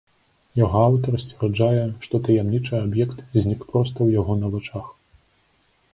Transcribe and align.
Яго 0.59 0.79
аўтар 0.91 1.13
сцвярджае, 1.25 1.83
што 2.07 2.21
таямнічы 2.27 2.75
аб'ект 2.87 3.17
знік 3.45 3.61
проста 3.75 3.95
ў 4.07 4.21
яго 4.21 4.33
на 4.45 4.55
вачах. 4.55 4.85